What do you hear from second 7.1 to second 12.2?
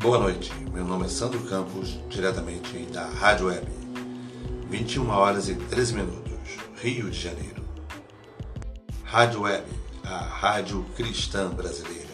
de Janeiro. Rádio Web, a rádio cristã brasileira.